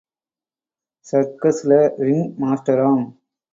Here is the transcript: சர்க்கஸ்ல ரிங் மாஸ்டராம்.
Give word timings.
சர்க்கஸ்ல 1.07 1.71
ரிங் 2.05 2.27
மாஸ்டராம். 2.41 3.05